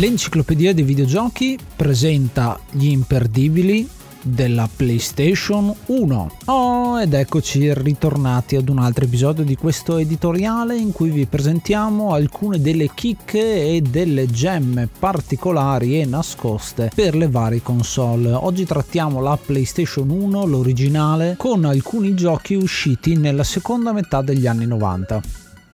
[0.00, 3.86] L'enciclopedia dei videogiochi presenta gli imperdibili
[4.22, 6.30] della PlayStation 1.
[6.46, 12.14] Oh, ed eccoci ritornati ad un altro episodio di questo editoriale in cui vi presentiamo
[12.14, 18.32] alcune delle chicche e delle gemme particolari e nascoste per le varie console.
[18.32, 24.64] Oggi trattiamo la PlayStation 1, l'originale, con alcuni giochi usciti nella seconda metà degli anni
[24.64, 25.39] 90.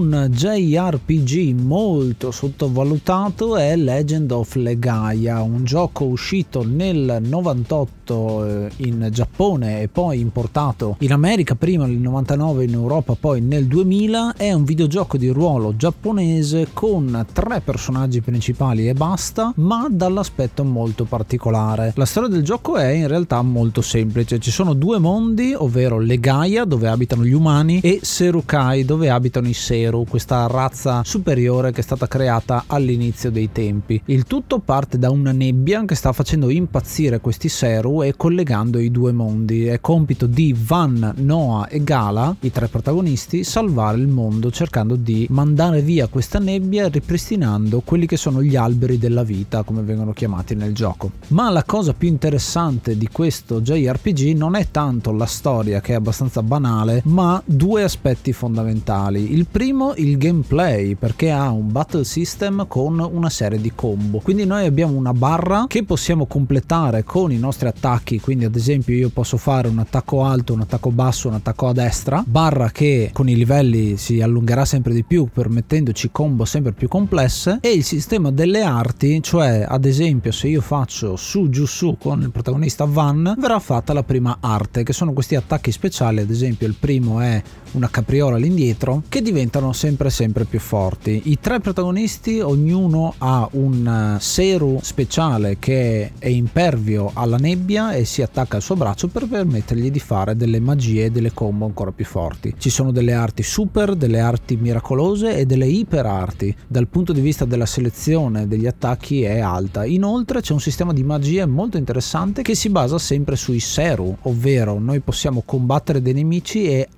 [0.00, 9.08] Un JRPG molto sottovalutato è Legend of Legaia, un gioco uscito nel 98 eh, in
[9.12, 14.52] Giappone e poi importato in America prima nel 99 in Europa poi nel 2000 è
[14.52, 21.92] un videogioco di ruolo giapponese con tre personaggi principali e basta ma dall'aspetto molto particolare.
[21.96, 24.38] La storia del gioco è in realtà molto semplice.
[24.38, 29.54] Ci sono due mondi ovvero Legaia dove abitano gli umani e Serukai dove abitano i
[29.90, 35.10] Seru questa razza superiore che è stata creata all'inizio dei tempi il tutto parte da
[35.10, 39.66] una nebbia che sta facendo impazzire questi Seru e collegando i due mondi.
[39.66, 45.26] È compito di Van, Noah e Gala, i tre protagonisti, salvare il mondo cercando di
[45.30, 50.54] mandare via questa nebbia ripristinando quelli che sono gli alberi della vita, come vengono chiamati
[50.54, 51.12] nel gioco.
[51.28, 55.96] Ma la cosa più interessante di questo JRPG non è tanto la storia che è
[55.96, 59.32] abbastanza banale, ma due aspetti fondamentali.
[59.32, 64.18] Il primo, il gameplay, perché ha un battle system con una serie di combo.
[64.18, 68.94] Quindi noi abbiamo una barra che possiamo completare con i nostri attacchi, quindi ad esempio
[68.94, 73.10] io posso fare un attacco alto, un attacco basso, un attacco a destra, barra che
[73.12, 77.58] con i livelli si allungherà sempre di più permettendoci combo sempre più complesse.
[77.60, 82.20] E il sistema delle arti, cioè ad esempio se io faccio su giù su con
[82.22, 86.66] il protagonista Van, verrà fatta la prima arte, che sono questi attacchi speciali, ad esempio
[86.66, 87.42] il primo è
[87.72, 91.22] una capriola all'indietro, che diventano sempre sempre più forti.
[91.26, 98.22] I tre protagonisti ognuno ha un seru speciale che è impervio alla nebbia e si
[98.22, 102.04] attacca al suo braccio per permettergli di fare delle magie e delle combo ancora più
[102.04, 102.54] forti.
[102.58, 106.54] Ci sono delle arti super, delle arti miracolose e delle iper arti.
[106.66, 109.84] Dal punto di vista della selezione degli attacchi è alta.
[109.84, 114.78] Inoltre c'è un sistema di magie molto interessante che si basa sempre sui Seru, ovvero
[114.78, 116.88] noi possiamo combattere dei nemici e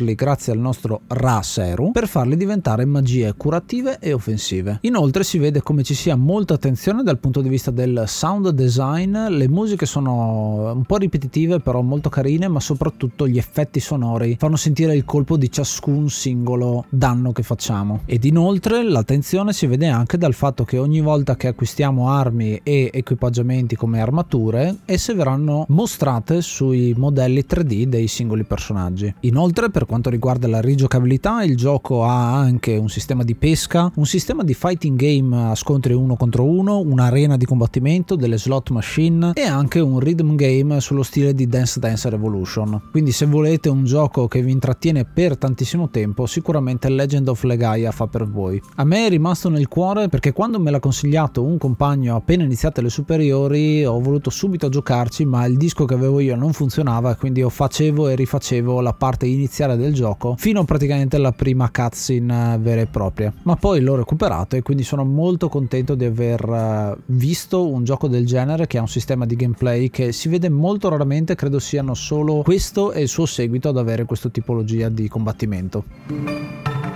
[0.00, 4.78] assorbirli grazie al nostro Ra Seru per farli diventare magie curative e offensive.
[4.82, 9.16] Inoltre si vede come ci sia molta attenzione dal punto di vista del sound design,
[9.28, 14.56] le musiche sono un po' ripetitive però molto carine, ma soprattutto gli effetti sonori fanno
[14.56, 18.00] sentire il colpo di ciascun singolo danno che facciamo.
[18.06, 22.90] Ed inoltre l'attenzione si vede anche dal fatto che ogni volta che acquistiamo armi e
[22.92, 29.12] equipaggiamenti come armature, esse verranno mostrate sui modelli 3D dei singoli personaggi.
[29.20, 34.06] Inoltre, per quanto riguarda la rigiocabilità, il gioco ha anche un sistema di pesca, un
[34.06, 39.32] sistema di fighting game a scontri uno contro uno, un'arena di combattimento, delle slot machine
[39.34, 42.82] e anche un rhythm game sullo stile di Dance Dance Revolution.
[42.92, 47.90] Quindi se volete un gioco che vi intrattiene per tantissimo tempo, sicuramente Legend of Legaia
[47.90, 48.62] fa per voi.
[48.76, 52.80] A me è rimasto nel cuore perché quando me l'ha consigliato un compagno appena iniziate
[52.80, 57.40] le superiori ho voluto subito giocarci, ma il disco che avevo io non funzionava, quindi
[57.40, 62.80] io facevo e rifacevo la parte iniziale del gioco fino praticamente alla prima cutscene vera
[62.82, 63.32] e propria.
[63.42, 68.08] Ma poi l'ho recuperato e quindi sono molto contento di aver eh, visto un gioco
[68.08, 71.94] del genere che ha un sistema di gameplay che si vede molto raramente, credo siano
[71.94, 76.89] solo questo e il suo seguito ad avere questa tipologia di combattimento.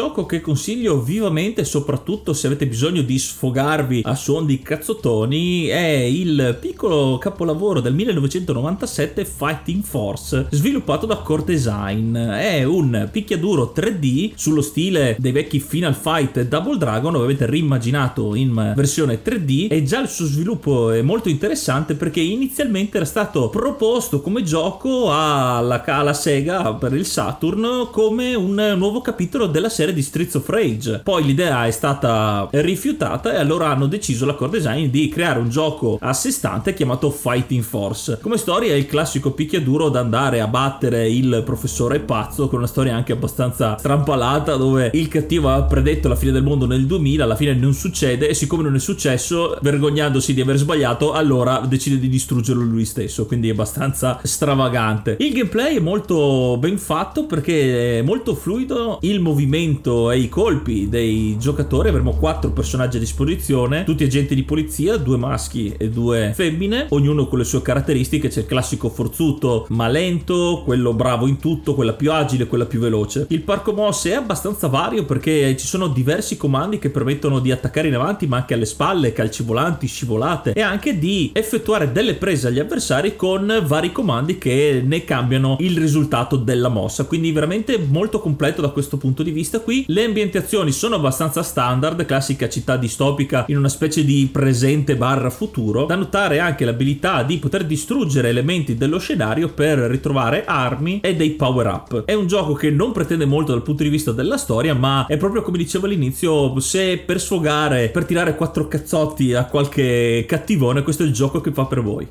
[0.00, 5.78] Gioco che consiglio vivamente, soprattutto se avete bisogno di sfogarvi a suon di cazzottoni, è
[5.78, 12.16] il piccolo capolavoro del 1997 Fighting Force, sviluppato da Core Design.
[12.16, 18.72] È un picchiaduro 3D sullo stile dei vecchi Final Fight Double Dragon, ovviamente reimmaginato in
[18.74, 24.22] versione 3D, e già il suo sviluppo è molto interessante perché inizialmente era stato proposto
[24.22, 29.92] come gioco alla, alla Sega per il Saturn come un nuovo capitolo della serie serie
[29.92, 31.00] di Streets of Rage.
[31.02, 35.48] Poi l'idea è stata rifiutata e allora hanno deciso la core design di creare un
[35.48, 38.18] gioco a sé stante chiamato Fighting Force.
[38.20, 42.68] Come storia è il classico picchiaduro da andare a battere il professore pazzo con una
[42.68, 47.24] storia anche abbastanza strampalata dove il cattivo ha predetto la fine del mondo nel 2000,
[47.24, 51.98] alla fine non succede e siccome non è successo, vergognandosi di aver sbagliato, allora decide
[51.98, 55.16] di distruggerlo lui stesso, quindi è abbastanza stravagante.
[55.18, 60.28] Il gameplay è molto ben fatto perché è molto fluido, il movimento movimento e i
[60.28, 65.88] colpi dei giocatori avremo quattro personaggi a disposizione, tutti agenti di polizia, due maschi e
[65.88, 71.26] due femmine, ognuno con le sue caratteristiche, c'è il classico forzuto ma lento, quello bravo
[71.26, 73.26] in tutto, quella più agile, quella più veloce.
[73.28, 77.88] Il parco mosse è abbastanza vario perché ci sono diversi comandi che permettono di attaccare
[77.88, 82.48] in avanti ma anche alle spalle, calci volanti, scivolate e anche di effettuare delle prese
[82.48, 88.20] agli avversari con vari comandi che ne cambiano il risultato della mossa, quindi veramente molto
[88.20, 89.84] completo da questo punto di vista qui.
[89.88, 95.86] Le ambientazioni sono abbastanza standard, classica città distopica in una specie di presente barra futuro.
[95.86, 101.30] Da notare anche l'abilità di poter distruggere elementi dello scenario per ritrovare armi e dei
[101.30, 102.04] power up.
[102.04, 105.16] È un gioco che non pretende molto dal punto di vista della storia, ma è
[105.16, 111.02] proprio come dicevo all'inizio, se per sfogare, per tirare quattro cazzotti a qualche cattivone, questo
[111.02, 112.06] è il gioco che fa per voi.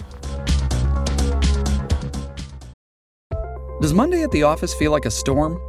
[3.80, 5.69] Does Monday at the office feel like a storm?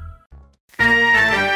[1.11, 1.50] Bye.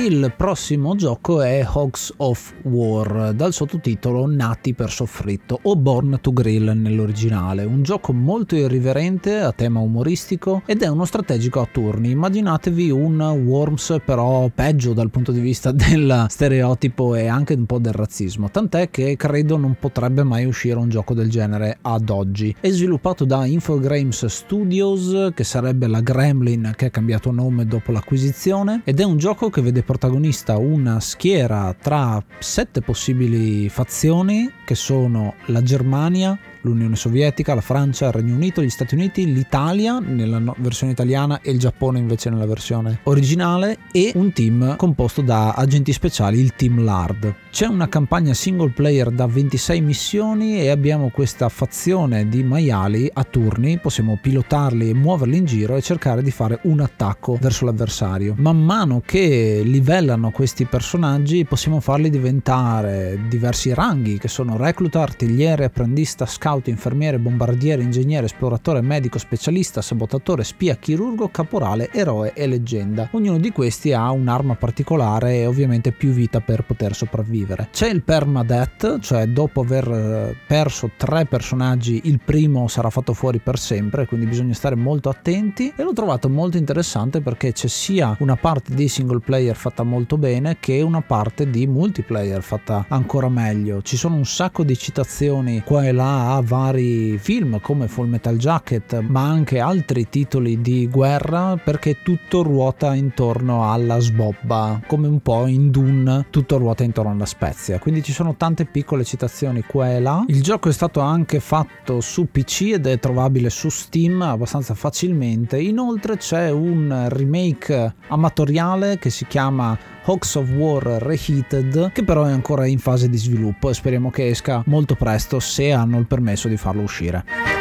[0.00, 6.32] Il prossimo gioco è Hogs of War, dal sottotitolo Nati per soffritto o Born to
[6.32, 12.12] Grill nell'originale, un gioco molto irriverente a tema umoristico ed è uno strategico a turni.
[12.12, 17.78] Immaginatevi un Worms però peggio dal punto di vista del stereotipo e anche un po'
[17.78, 22.56] del razzismo, tant'è che credo non potrebbe mai uscire un gioco del genere ad oggi.
[22.58, 28.80] È sviluppato da Infogrames Studios, che sarebbe la Gremlin che ha cambiato nome dopo l'acquisizione,
[28.84, 35.34] ed è un gioco che vede protagonista una schiera tra sette possibili fazioni che sono
[35.46, 40.92] la Germania, l'Unione Sovietica, la Francia, il Regno Unito, gli Stati Uniti, l'Italia nella versione
[40.92, 46.38] italiana e il Giappone invece nella versione originale e un team composto da agenti speciali,
[46.38, 47.34] il Team LARD.
[47.50, 53.24] C'è una campagna single player da 26 missioni e abbiamo questa fazione di maiali a
[53.24, 58.34] turni, possiamo pilotarli e muoverli in giro e cercare di fare un attacco verso l'avversario.
[58.38, 65.64] Man mano che livellano questi personaggi possiamo farli diventare diversi ranghi che sono recluta, artigliere,
[65.64, 73.08] apprendista, scout, infermiere, bombardiere, ingegnere, esploratore, medico, specialista, sabotatore, spia, chirurgo, caporale, eroe e leggenda.
[73.12, 77.68] Ognuno di questi ha un'arma particolare e ovviamente più vita per poter sopravvivere.
[77.70, 83.38] C'è il permadeath, cioè dopo aver eh, perso tre personaggi il primo sarà fatto fuori
[83.38, 88.16] per sempre, quindi bisogna stare molto attenti e l'ho trovato molto interessante perché c'è sia
[88.20, 93.28] una parte di single player fatta molto bene che una parte di multiplayer fatta ancora
[93.28, 93.82] meglio.
[93.82, 99.00] Ci sono un sacco di citazioni qua e là vari film come Full Metal Jacket,
[99.00, 105.46] ma anche altri titoli di guerra perché tutto ruota intorno alla sbobba, come un po'
[105.46, 107.78] in Dune tutto ruota intorno alla Spezia.
[107.78, 110.24] Quindi ci sono tante piccole citazioni qua e là.
[110.28, 115.60] Il gioco è stato anche fatto su PC ed è trovabile su Steam abbastanza facilmente.
[115.60, 122.30] Inoltre c'è un remake amatoriale che si chiama Hawks of War Reheated, che però è
[122.30, 126.29] ancora in fase di sviluppo e speriamo che esca molto presto se hanno il permesso
[126.48, 127.59] di farlo uscire.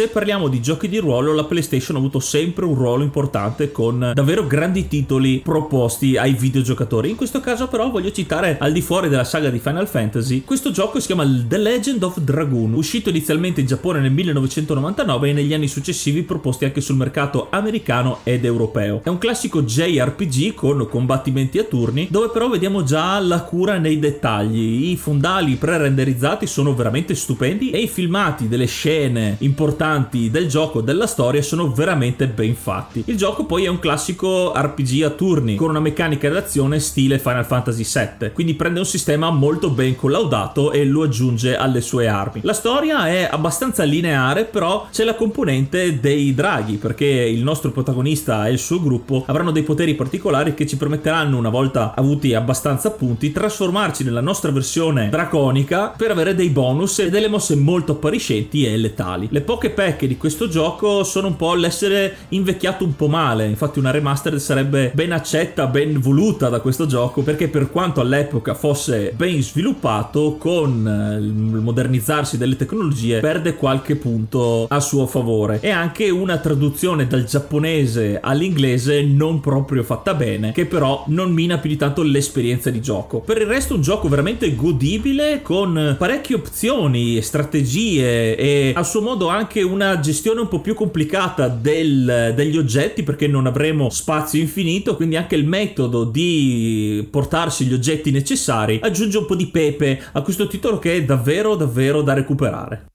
[0.00, 4.12] Se parliamo di giochi di ruolo, la PlayStation ha avuto sempre un ruolo importante con
[4.14, 7.10] davvero grandi titoli proposti ai videogiocatori.
[7.10, 10.42] In questo caso, però, voglio citare al di fuori della saga di Final Fantasy.
[10.42, 15.32] Questo gioco si chiama The Legend of Dragoon, uscito inizialmente in Giappone nel 1999 e
[15.34, 19.02] negli anni successivi proposti anche sul mercato americano ed europeo.
[19.04, 23.98] È un classico JRPG con combattimenti a turni, dove però vediamo già la cura nei
[23.98, 24.92] dettagli.
[24.92, 29.88] I fondali pre-renderizzati sono veramente stupendi e i filmati delle scene importanti
[30.30, 33.02] del gioco, della storia, sono veramente ben fatti.
[33.06, 37.44] Il gioco poi è un classico RPG a turni, con una meccanica d'azione stile Final
[37.44, 42.40] Fantasy VII, quindi prende un sistema molto ben collaudato e lo aggiunge alle sue armi.
[42.44, 48.46] La storia è abbastanza lineare, però c'è la componente dei draghi, perché il nostro protagonista
[48.46, 52.90] e il suo gruppo avranno dei poteri particolari che ci permetteranno, una volta avuti abbastanza
[52.90, 58.66] punti, trasformarci nella nostra versione draconica per avere dei bonus e delle mosse molto appariscenti
[58.66, 59.28] e letali.
[59.30, 63.46] Le poche pecche di questo gioco sono un po' l'essere invecchiato un po' male.
[63.46, 67.22] Infatti, una remastered sarebbe ben accetta, ben voluta da questo gioco.
[67.22, 71.32] Perché, per quanto all'epoca fosse ben sviluppato, con il
[71.62, 75.60] modernizzarsi delle tecnologie, perde qualche punto a suo favore.
[75.62, 81.56] E anche una traduzione dal giapponese all'inglese non proprio fatta bene, che però non mina
[81.56, 83.20] più di tanto l'esperienza di gioco.
[83.20, 89.28] Per il resto, un gioco veramente godibile con parecchie opzioni, strategie e a suo modo
[89.28, 94.96] anche una gestione un po' più complicata del, degli oggetti perché non avremo spazio infinito,
[94.96, 100.22] quindi anche il metodo di portarsi gli oggetti necessari aggiunge un po' di pepe a
[100.22, 102.86] questo titolo che è davvero davvero da recuperare.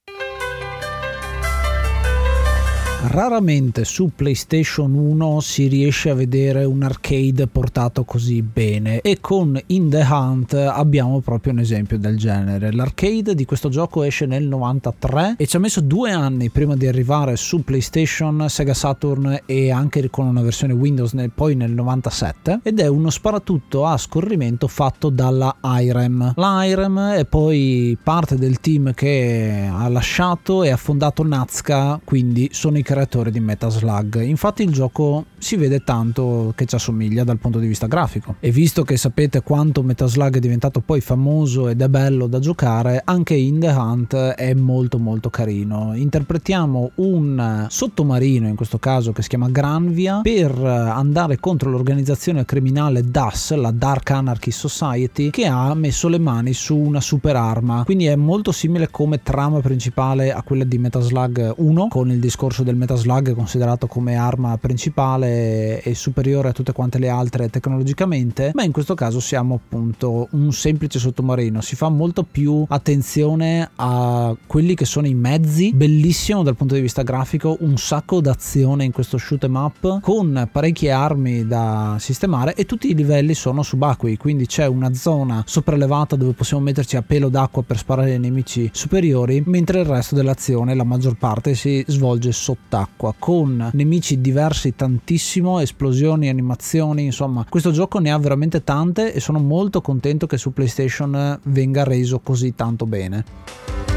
[3.03, 9.59] Raramente su PlayStation 1 si riesce a vedere un arcade portato così bene e con
[9.67, 12.71] In the Hunt abbiamo proprio un esempio del genere.
[12.71, 16.87] L'arcade di questo gioco esce nel 93 e ci ha messo due anni prima di
[16.87, 22.61] arrivare su PlayStation, Sega Saturn e anche con una versione Windows nel, poi nel 97
[22.63, 26.33] ed è uno sparatutto a scorrimento fatto dalla IREM.
[26.35, 32.77] L'IREM è poi parte del team che ha lasciato e ha fondato Nazca, quindi sono
[32.77, 34.22] i creatori di Metaslug.
[34.22, 38.36] Infatti il gioco si vede tanto che ci assomiglia dal punto di vista grafico.
[38.39, 43.01] E visto che sapete quanto Metaslug è diventato poi famoso ed è bello da giocare,
[43.04, 45.94] anche In The Hunt è molto molto carino.
[45.96, 53.10] Interpretiamo un sottomarino, in questo caso che si chiama Granvia, per andare contro l'organizzazione criminale
[53.10, 57.84] DAS, la Dark Anarchy Society, che ha messo le mani su una super arma.
[57.84, 62.63] Quindi è molto simile come trama principale a quella di Metaslug 1, con il discorso
[62.63, 68.63] del Metaslug considerato come arma principale e superiore a tutte quante le altre tecnologicamente, ma
[68.63, 71.62] in questo caso siamo appunto un semplice sottomarino.
[71.62, 76.82] Si fa molto più attenzione a quelli che sono i mezzi, bellissimo dal punto di
[76.82, 82.53] vista grafico, un sacco d'azione in questo shoot em up con parecchie armi da sistemare
[82.55, 87.01] e tutti i livelli sono subacquei, quindi c'è una zona sopraelevata dove possiamo metterci a
[87.01, 91.84] pelo d'acqua per sparare ai nemici superiori, mentre il resto dell'azione, la maggior parte, si
[91.88, 92.32] svolge
[92.65, 99.19] sott'acqua con nemici diversi tantissimo, esplosioni, animazioni, insomma, questo gioco ne ha veramente tante e
[99.19, 103.94] sono molto contento che su PlayStation venga reso così tanto bene.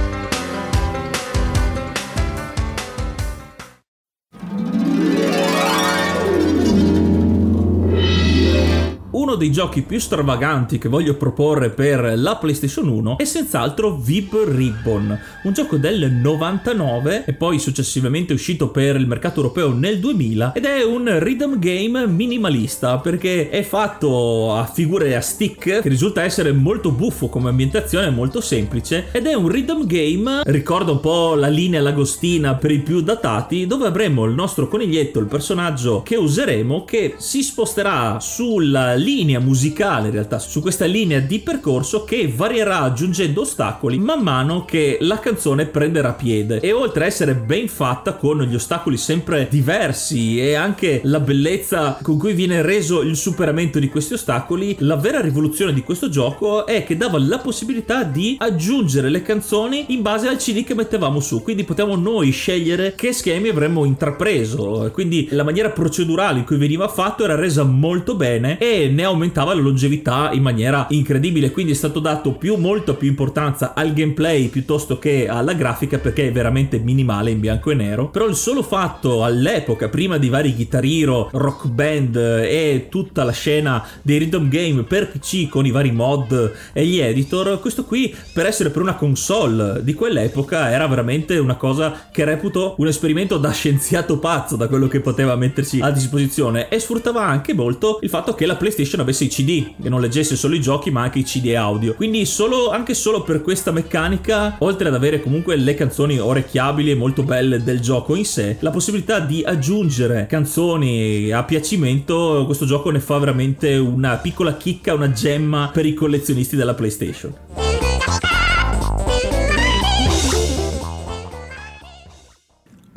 [9.38, 15.18] Dei giochi più stravaganti che voglio proporre per la PlayStation 1 è senz'altro Vib Ribbon,
[15.44, 20.64] un gioco del 99 e poi successivamente uscito per il mercato europeo nel 2000 ed
[20.64, 26.52] è un rhythm game minimalista perché è fatto a figure a stick che risulta essere
[26.52, 31.48] molto buffo come ambientazione, molto semplice ed è un rhythm game, ricorda un po' la
[31.48, 36.84] linea lagostina per i più datati, dove avremo il nostro coniglietto, il personaggio che useremo
[36.84, 42.32] che si sposterà sulla linea linea musicale in realtà su questa linea di percorso che
[42.34, 46.60] varierà aggiungendo ostacoli man mano che la canzone prenderà piede.
[46.60, 51.98] E oltre a essere ben fatta con gli ostacoli sempre diversi e anche la bellezza
[52.00, 56.64] con cui viene reso il superamento di questi ostacoli la vera rivoluzione di questo gioco
[56.64, 61.20] è che dava la possibilità di aggiungere le canzoni in base al CD che mettevamo
[61.20, 61.42] su.
[61.42, 64.88] Quindi potevamo noi scegliere che schemi avremmo intrapreso.
[64.92, 69.54] Quindi la maniera procedurale in cui veniva fatto era resa molto bene e ne aumentava
[69.54, 71.50] la longevità in maniera incredibile.
[71.50, 76.28] Quindi è stato dato più, molto più importanza al gameplay piuttosto che alla grafica perché
[76.28, 78.08] è veramente minimale in bianco e nero.
[78.08, 83.32] Però il solo fatto all'epoca, prima di vari Guitar Hero, Rock Band e tutta la
[83.32, 88.14] scena dei rhythm game per PC con i vari mod e gli editor, questo qui
[88.32, 93.36] per essere per una console di quell'epoca era veramente una cosa che reputo un esperimento
[93.38, 98.08] da scienziato pazzo da quello che poteva mettersi a disposizione e sfruttava anche molto il
[98.08, 101.18] fatto che la PlayStation avesse i CD, che non leggesse solo i giochi ma anche
[101.18, 101.94] i CD audio.
[101.94, 106.94] Quindi solo, anche solo per questa meccanica, oltre ad avere comunque le canzoni orecchiabili e
[106.94, 112.90] molto belle del gioco in sé, la possibilità di aggiungere canzoni a piacimento, questo gioco
[112.90, 117.57] ne fa veramente una piccola chicca, una gemma per i collezionisti della PlayStation.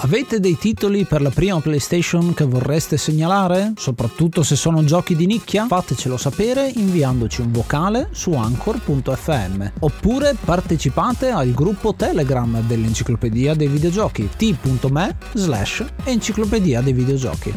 [0.03, 3.73] Avete dei titoli per la prima PlayStation che vorreste segnalare?
[3.75, 5.67] Soprattutto se sono giochi di nicchia?
[5.67, 14.27] Fatecelo sapere inviandoci un vocale su anchor.fm oppure partecipate al gruppo Telegram dell'Enciclopedia dei Videogiochi
[14.35, 17.53] t.me slash Enciclopedia dei Videogiochi.